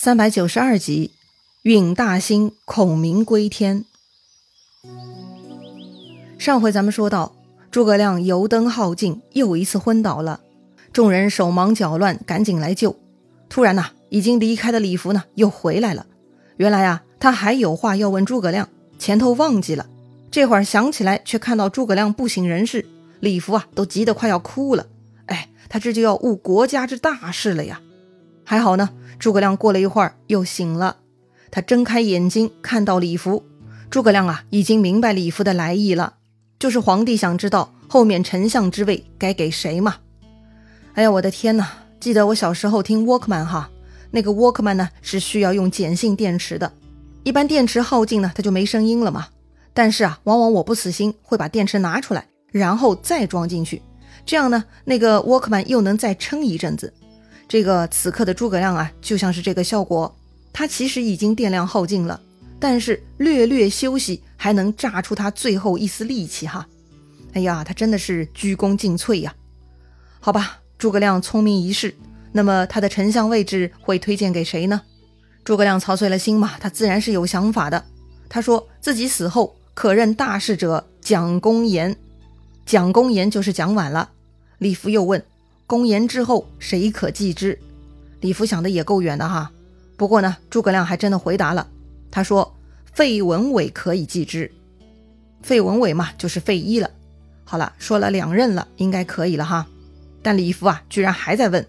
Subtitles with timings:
[0.00, 1.10] 三百九十二集，
[1.62, 3.84] 允大兴，孔明归天。
[6.38, 7.34] 上回咱们说到，
[7.72, 10.38] 诸葛亮油灯耗尽，又一次昏倒了。
[10.92, 12.96] 众人手忙脚乱，赶紧来救。
[13.48, 16.06] 突然呐，已经离开的李福呢，又回来了。
[16.58, 18.68] 原来啊，他还有话要问诸葛亮，
[19.00, 19.88] 前头忘记了，
[20.30, 22.86] 这会儿想起来，却看到诸葛亮不省人事，
[23.18, 24.86] 李福啊，都急得快要哭了。
[25.26, 27.80] 哎，他这就要误国家之大事了呀！
[28.44, 28.90] 还好呢。
[29.18, 30.96] 诸葛亮过了一会儿又醒了，
[31.50, 33.44] 他睁开眼睛看到李福。
[33.90, 36.14] 诸葛亮啊，已经明白李福的来意了，
[36.58, 39.96] 就是皇帝想知道后面丞相之位该给谁嘛。
[40.94, 41.68] 哎呀，我的天哪！
[41.98, 43.70] 记得我小时候听 Walkman 哈，
[44.12, 46.72] 那个 Walkman 呢是需要用碱性电池的，
[47.24, 49.26] 一般电池耗尽呢，它就没声音了嘛。
[49.74, 53.82] 但是啊，往往我不死心，会把电池拿出来，然后再装进去，
[54.24, 56.92] 这样呢，那个 Walkman 又能再撑一阵子。
[57.48, 60.14] 这个此刻的诸葛亮啊，就像是这个效果。
[60.52, 62.20] 他其实已经电量耗尽了，
[62.60, 66.66] 但是略略休息，还能炸出他最后一丝力气哈。
[67.32, 69.34] 哎呀，他真的是鞠躬尽瘁呀。
[70.20, 71.94] 好吧，诸葛亮聪明一世，
[72.32, 74.82] 那么他的丞相位置会推荐给谁呢？
[75.44, 77.82] 诸葛亮操碎了心嘛，他自然是有想法的。
[78.28, 81.96] 他说自己死后可任大事者蒋公言，
[82.66, 84.10] 蒋公言就是蒋琬了。
[84.58, 85.24] 李福又问。
[85.68, 87.58] 公言之后，谁可继之？
[88.22, 89.52] 李福想的也够远的哈。
[89.98, 91.68] 不过呢，诸葛亮还真的回答了。
[92.10, 92.56] 他说
[92.90, 94.50] ：“费文伟可以继之。
[95.42, 96.90] 费文伟嘛，就是费祎了。
[97.44, 99.66] 好了，说了两任了，应该可以了哈。
[100.22, 101.66] 但李福啊，居然还在问：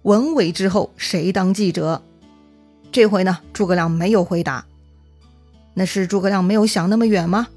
[0.00, 2.00] 文伟之后谁当继者？
[2.90, 4.64] 这回呢，诸葛亮没有回答。
[5.74, 7.48] 那是诸葛亮没有想那么远吗？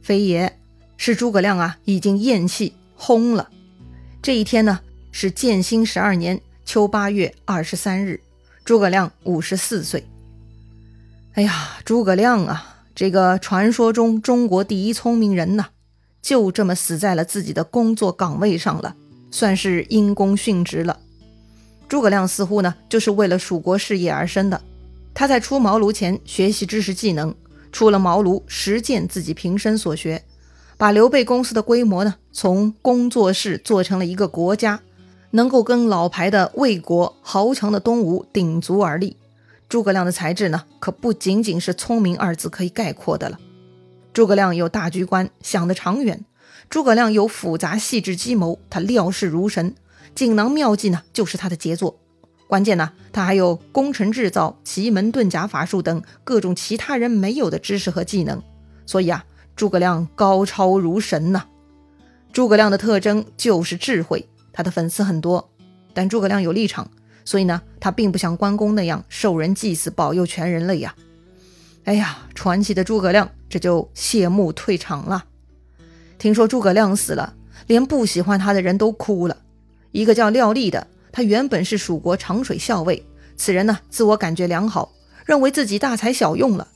[0.00, 0.56] 非也，
[0.96, 3.48] 是诸葛亮啊，已经咽气轰了。
[4.22, 4.78] 这一天呢？
[5.12, 8.20] 是建兴十二年秋八月二十三日，
[8.64, 10.06] 诸葛亮五十四岁。
[11.34, 15.66] 哎呀，诸葛亮啊，这个传说中中国第一聪明人呐，
[16.20, 18.94] 就这么死在了自己的工作岗位上了，
[19.30, 20.98] 算是因公殉职了。
[21.88, 24.60] 诸葛亮似乎呢，就是为了蜀国事业而生的。
[25.12, 27.34] 他在出茅庐前学习知识技能，
[27.72, 30.24] 出了茅庐实践自己平生所学，
[30.76, 34.80] 把刘备公司的规模呢，从工作室做成了一个国家。
[35.32, 39.16] 能够跟老牌的魏国、豪强的东吴鼎足而立，
[39.68, 43.38] 诸葛亮的才智呢，可不仅仅是聪明二字可以概括的了。
[44.12, 46.18] 诸葛亮有大局观，想得长远；
[46.68, 49.74] 诸葛亮有复杂细致计谋，他料事如神。
[50.14, 51.96] 锦囊妙计呢，就是他的杰作。
[52.48, 58.42] 关键呢，他还有攻城制造、奇门遁甲法术等各种其他人没有的知识和技能。
[58.84, 59.24] 所以啊，
[59.54, 61.44] 诸葛亮高超如神呐。
[62.32, 64.28] 诸葛亮的特征就是智慧。
[64.52, 65.50] 他的粉丝很多，
[65.94, 66.90] 但诸葛亮有立场，
[67.24, 70.94] 所以呢，他并不像关公那样受人祭祀保佑全人类呀。
[71.84, 75.24] 哎呀，传奇的诸葛亮这就谢幕退场了。
[76.18, 77.34] 听说诸葛亮死了，
[77.66, 79.36] 连不喜欢他的人都哭了。
[79.90, 83.04] 一个叫廖立的，他原本是蜀国长水校尉，
[83.36, 84.92] 此人呢，自我感觉良好，
[85.24, 86.68] 认为自己大材小用了。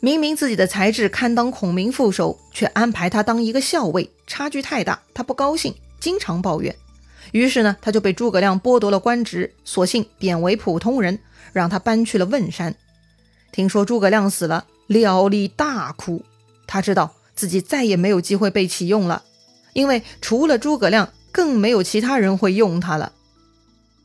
[0.00, 6.74] 明明自己的才智堪当孔明副手，却安排他当一个校尉，差距太大，他不高兴，经常抱怨。
[7.32, 11.18] 于是呢，他就被诸葛亮剥夺了官职，索性贬为普通人，
[11.52, 12.74] 让他搬去了汶山。
[13.52, 16.24] 听说诸葛亮死了，廖立大哭。
[16.66, 19.24] 他知道自己再也没有机会被启用了，
[19.72, 23.12] 因为除了诸葛亮，更没有其他人会用他了。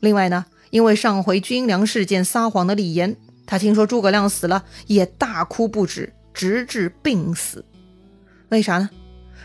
[0.00, 3.16] 另外呢，因为上回军粮事件撒谎的李严，
[3.46, 7.64] 他听说诸葛亮死了，也大哭不止，直至病死。
[8.48, 8.90] 为啥呢？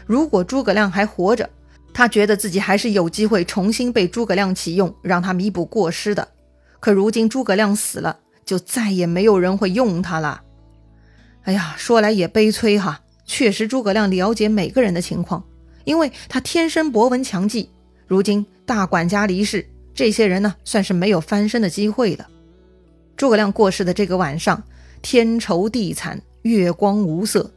[0.06, 1.50] 如果诸葛亮还活着，
[1.94, 6.28] 他觉得自己还是有机会重新被诸葛亮启用，让他弥补过失的。
[6.80, 10.42] 可如今诸葛亮死了，就再也没有人会用他了。
[11.44, 15.44] 哎呀，说来也悲催哈，确实诸葛亮了解每个人的情况，
[15.84, 17.70] 因为他天生博闻强记。
[18.08, 22.28] 如今大管家离世，这些人呢，算是没有翻身的机会了。
[23.16, 24.64] 诸葛亮过世的这个晚上，
[25.02, 27.52] 天愁地惨，月光无色。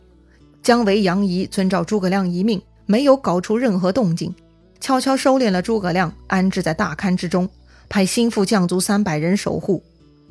[0.62, 2.60] 姜维、杨仪遵照诸葛亮遗命。
[2.86, 4.34] 没有搞出任何动静，
[4.80, 7.48] 悄悄收敛了诸葛亮，安置在大龛之中，
[7.88, 9.82] 派心腹将卒三百人守护。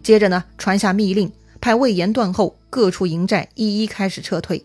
[0.04, 4.64] 接着呢，传下密令，派魏延断后，各处营寨一一开始撤退。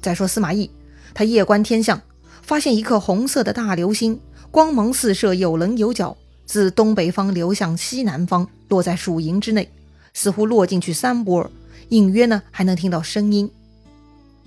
[0.00, 0.70] 再说司马懿，
[1.14, 2.00] 他夜观天象，
[2.42, 4.18] 发现一颗红色的大流星，
[4.50, 6.16] 光芒四射，有棱有角，
[6.46, 9.70] 自东北方流向西南方，落在蜀营之内，
[10.14, 11.50] 似乎落进去三波，
[11.90, 13.50] 隐约呢还能听到声音。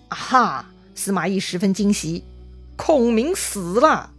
[0.09, 0.65] 啊哈！
[0.95, 2.23] 司马懿十分惊喜。
[2.83, 4.09] 孔明死了，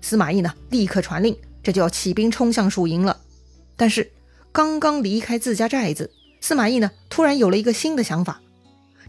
[0.00, 0.54] 司马懿呢？
[0.70, 3.18] 立刻传令，这就要起兵冲向蜀营了。
[3.76, 4.12] 但是
[4.52, 8.40] 刚刚离开自家寨子，司马懿呢，突然有了一个新的想法：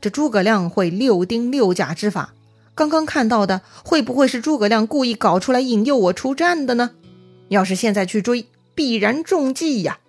[0.01, 2.33] 这诸葛亮会六丁六甲之法，
[2.73, 6.89] 刚刚看到的会不会是诸葛亮故意搞出来引诱我出战的呢？
[7.49, 9.99] 要是现在去追，必然中计呀！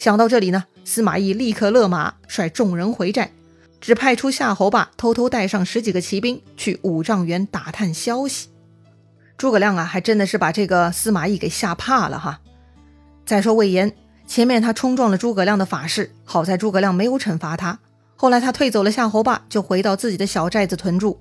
[0.00, 3.32] 想到这里呢，司马懿立刻勒马，率众人回寨，
[3.80, 8.48] 只派出夏侯霸偷偷带上十几个骑兵去五丈原打探消息。
[9.38, 12.40] 诸葛亮啊，还真的是把这个司马懿给吓怕了哈。
[13.24, 13.92] 再说魏延，
[14.26, 17.78] 前面他冲撞了诸葛亮的法事，好在诸葛亮没有惩罚他。
[18.16, 21.18] 后来他退走了夏侯霸，就回到自己的小寨子屯住。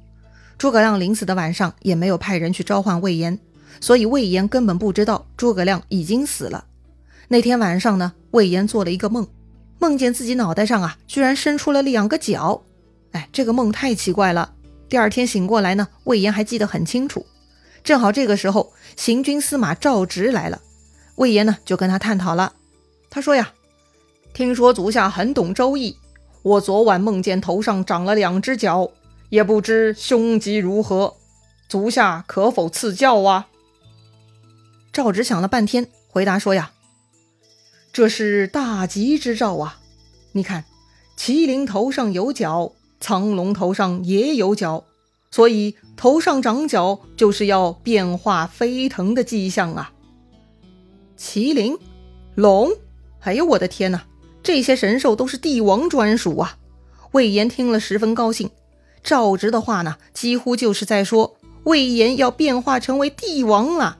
[0.58, 3.40] 诸葛亮临死的晚上，也没有派人去召唤魏延，
[3.80, 6.66] 所以魏延根本不知道诸葛亮已经死了。
[7.30, 9.26] 那天晚上呢，魏延做了一个梦，
[9.80, 12.62] 梦见自己脑袋上啊，居然伸出了两个角。
[13.14, 14.54] 哎，这个梦太奇怪了。
[14.90, 17.26] 第二天醒过来呢，魏延还记得很清楚。
[17.84, 20.62] 正好这个时候，行军司马赵直来了，
[21.16, 22.54] 魏延呢就跟他探讨了。
[23.10, 23.54] 他说呀
[24.34, 25.96] ：“听说足下很懂周易，
[26.42, 28.92] 我昨晚梦见头上长了两只角，
[29.30, 31.16] 也不知凶吉如何，
[31.70, 33.48] 足下可否赐教啊？”
[34.92, 36.72] 赵直想了半天，回答说呀。
[38.00, 39.78] 这是大吉之兆啊！
[40.31, 40.63] 你看，
[41.18, 44.86] 麒麟头上有角，苍龙头上也有角，
[45.30, 49.92] 所以头上长角就是要变化飞腾的迹象啊！
[51.18, 51.78] 麒麟、
[52.36, 52.72] 龙，
[53.19, 54.06] 哎呦我的天哪！
[54.42, 56.56] 这些神兽都是帝王专属啊！
[57.12, 58.50] 魏延听了十分高兴。
[59.04, 61.36] 赵直的话呢，几乎就是在说
[61.66, 63.98] 魏延要变化成为帝王了。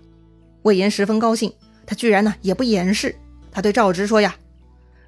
[0.62, 1.52] 魏延十分高兴，
[1.86, 3.14] 他居然呢也不掩饰。
[3.60, 4.38] 他对赵直说：“呀，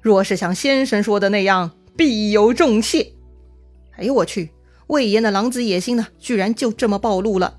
[0.02, 3.14] 若是像先生说的那样，必有重谢。”
[3.96, 4.50] 哎呦我去！
[4.88, 7.56] 魏延的狼子野心呢，居然就这么暴露了。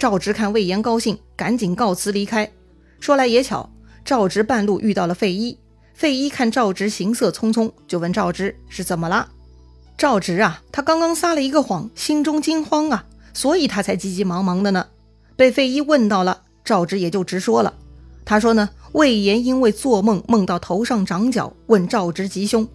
[0.00, 2.50] 赵直看魏延高兴，赶紧告辞离开。
[2.98, 3.70] 说来也巧，
[4.04, 5.60] 赵直半路遇到了费祎。
[5.94, 9.28] 费祎看赵直行色匆匆，就问赵直是怎么了。
[9.96, 14.88] 赵直啊，他刚刚撒了一个谎，心中惊慌啊，所以他才急急忙忙的呢。
[15.36, 17.74] 被费祎问到了，赵直也就直说了。
[18.26, 18.68] 他说呢。
[18.92, 22.66] 魏延因为做梦梦到头上长角，问赵直吉凶。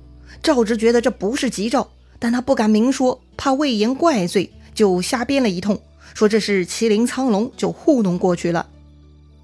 [0.43, 1.89] 赵直觉得这不是吉兆，
[2.19, 5.79] 但他不敢明说，怕魏延怪罪，就瞎编了一通，
[6.13, 8.67] 说这是麒麟苍龙，就糊弄过去了。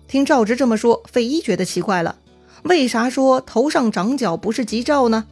[0.08, 2.16] 听赵直这么说，费祎觉得奇怪了，
[2.62, 5.26] 为啥说头上长角不是吉兆呢？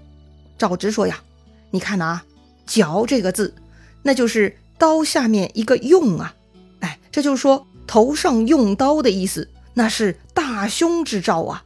[0.58, 1.22] 赵直说呀，
[1.70, 2.22] 你看呐，
[2.66, 3.54] 角这个字，
[4.02, 6.34] 那就是刀下面一个用啊，
[6.80, 9.48] 哎，这就是说头上用刀的意思。
[9.76, 11.64] 那是大凶之兆啊！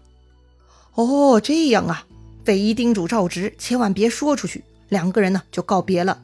[0.96, 2.06] 哦，这样啊！
[2.44, 4.64] 费祎叮嘱赵直，千万别说出去。
[4.90, 6.22] 两个人呢就告别了。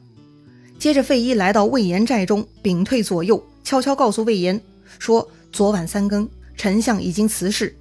[0.78, 4.60] 接着，费祎来到魏延寨中，屏退左右，悄悄告诉魏延
[4.98, 7.74] 说：“昨晚三更，丞相已经辞世，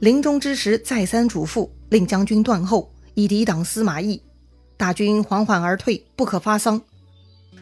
[0.00, 4.20] 临终之时再三嘱咐，令将军断后，以抵挡司马懿。
[4.76, 6.82] 大军缓缓而退，不可发丧。”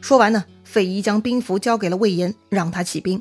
[0.01, 3.21] 说完呢，费祎将兵符交给了魏延，让他起兵。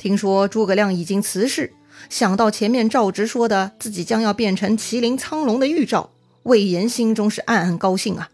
[0.00, 1.74] 听说诸葛亮已经辞世，
[2.08, 6.08] 想到前面赵直说的自己将要变成麒麟苍龙的预兆，
[6.44, 8.30] 魏延心中是暗暗高兴啊。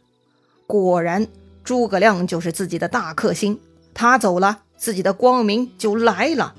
[0.68, 1.26] 果然，
[1.64, 3.58] 诸葛亮就是自己的大克星，
[3.92, 6.54] 他走了，自己的光明就来了。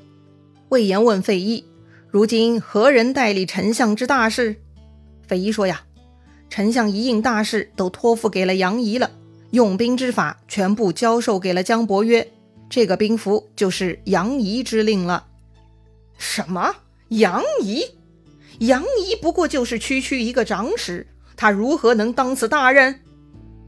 [0.67, 1.63] 魏延问费祎
[2.11, 4.57] ：“如今何人代理丞相之大事？”
[5.25, 5.83] 费祎说：“呀，
[6.49, 9.11] 丞相一应大事都托付给了杨仪了，
[9.51, 12.29] 用兵之法全部交授给了姜伯约。”
[12.69, 15.25] 这个兵符就是杨仪之令了。
[16.17, 16.75] 什么？
[17.09, 17.83] 杨仪？
[18.59, 22.99] 杨仪不过就是区区一个长史，他如何能当此大任？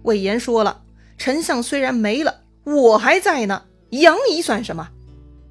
[0.04, 0.82] 魏延说了，
[1.18, 3.64] 丞相虽然没了，我还在呢。
[3.92, 4.90] 杨仪算什么？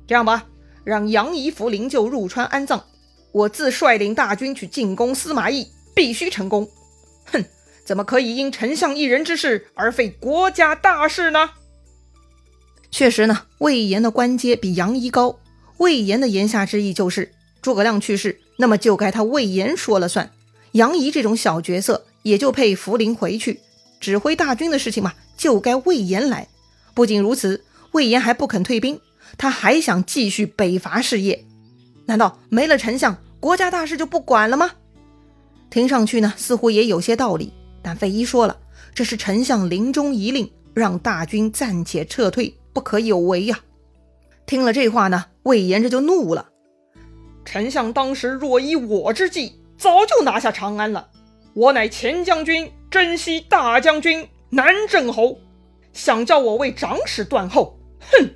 [0.07, 0.47] 这样吧，
[0.85, 2.85] 让杨仪扶灵柩入川安葬，
[3.33, 6.69] 我自率领大军去进攻司马懿，必须成功。
[7.27, 7.45] 哼，
[7.85, 11.51] 怎么可以因丞相一人之事而废国家大事呢？
[12.91, 15.39] 确实呢，魏延的官阶比杨仪高。
[15.77, 20.31] 魏延的言下之意就是，诸葛亮去世，那么就该他魏延说了算。
[20.73, 23.61] 杨仪这种小角色也就配扶灵回去，
[24.01, 26.49] 指挥大军的事情嘛，就该魏延来。
[26.95, 29.01] 不仅如此，魏延还不肯退兵，
[29.37, 31.45] 他还想继续北伐事业。
[32.07, 34.73] 难道没了丞相，国家大事就不管了吗？
[35.71, 37.53] 听上去呢，似乎也有些道理。
[37.83, 38.59] 但费祎说了，
[38.95, 42.53] 这是丞相临终遗令，让大军暂且撤退。
[42.79, 43.59] 不可有为呀！
[44.47, 46.51] 听了这话呢，魏延这就怒了。
[47.45, 51.09] 丞相当时若依我之计，早就拿下长安了。
[51.55, 55.41] 我乃前将军、征西大将军、南郑侯，
[55.93, 57.77] 想叫我为长史断后？
[58.13, 58.31] 哼！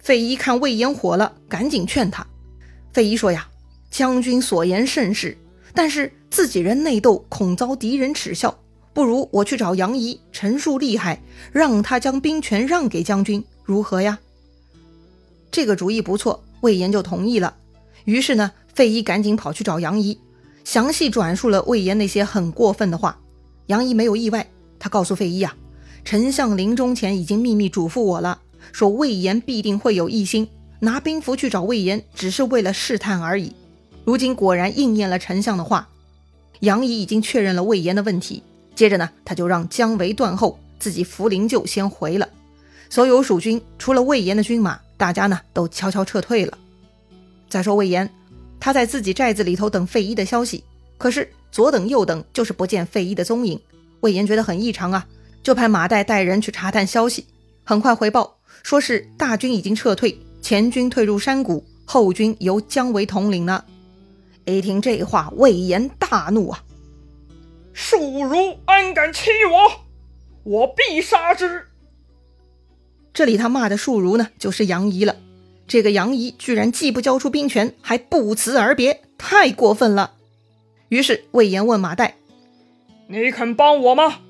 [0.00, 2.26] 费祎看魏延火了，赶紧劝他。
[2.92, 3.48] 费祎说呀
[3.92, 5.38] ：“将军所言甚是，
[5.72, 8.58] 但是自己人内斗，恐遭敌人耻笑，
[8.98, 14.18] 不如我去找杨仪陈述利害，让他将兵权让给将军，如何呀？
[15.52, 17.54] 这个主意不错，魏延就同意了。
[18.06, 20.18] 于是呢，费祎赶紧跑去找杨仪，
[20.64, 23.16] 详细转述了魏延那些很过分的话。
[23.66, 24.44] 杨仪没有意外，
[24.80, 25.54] 他告诉费祎啊，
[26.04, 28.40] 丞相临终前已经秘密嘱咐我了，
[28.72, 30.48] 说魏延必定会有异心，
[30.80, 33.52] 拿兵符去找魏延，只是为了试探而已。
[34.04, 35.88] 如今果然应验了丞相的话，
[36.58, 38.42] 杨仪已经确认了魏延的问题。
[38.78, 42.28] 接着呢，他就让姜维断后，自己扶灵柩先回了。
[42.88, 46.56] 所有蜀军除了魏延的军马，大家呢都悄悄撤退了。
[47.48, 48.08] 再说魏延，
[48.60, 50.62] 他在自己寨子里头等费祎的消息，
[50.96, 53.60] 可是左等右等，就是不见费祎的踪影。
[53.98, 55.04] 魏延觉得很异常啊，
[55.42, 57.26] 就派马岱带人去查探消息。
[57.64, 63.64] 很快回报说是大军已经撤退，前军退入山谷，后军由姜维统领呢。
[64.44, 66.62] 一听这话，魏延大怒啊！
[67.72, 69.84] 庶如安敢欺我？
[70.44, 71.66] 我必杀之！
[73.12, 75.16] 这里他骂的庶如呢，就是杨仪了。
[75.66, 80.12] 这个杨仪居然既不交出兵权，还不辞而别，太过分了。
[80.88, 82.12] 于是魏延问马岱
[83.08, 84.20] ：“你肯帮我吗？”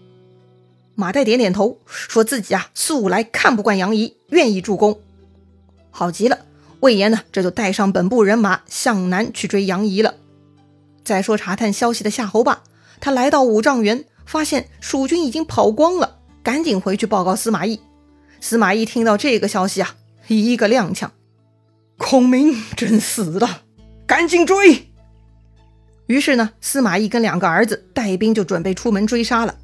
[0.97, 5.01] 马岱点点头，说自己啊素来看不惯杨仪，愿意助攻。
[5.91, 6.47] 好极了。
[6.81, 10.15] 魏延呢，这就带上本部人马向南去追杨仪了。
[11.05, 12.63] 再说查探消息的夏侯霸，
[13.01, 17.81] 他来到五丈原，发现蜀军已经跑光了，赶紧回去报告司马懿。
[18.41, 19.97] 司马懿听到这个消息啊，
[20.29, 21.09] 一个踉跄，
[21.97, 23.63] 孔明真死了，
[24.07, 24.89] 赶紧追。
[26.07, 29.57] 于是呢，司马懿跟两个儿子带兵就准备出门追杀了。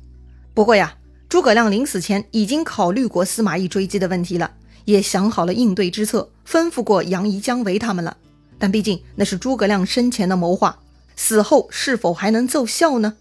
[0.52, 0.96] 不过呀，
[1.28, 4.50] 诸葛亮临死前已经考虑过司马懿追击的问题了。
[4.84, 8.18] 也想好了应对之策，吩咐过杨仪、姜维他们了。
[8.58, 10.78] 但毕竟那是诸葛亮生前的谋划，
[11.16, 13.14] 死后是否还能奏效呢？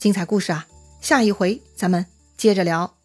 [0.00, 0.66] 精彩故事啊，
[1.02, 2.06] 下一回咱们
[2.38, 2.99] 接着聊。